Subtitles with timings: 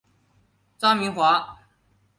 [0.79, 1.59] 臧明华。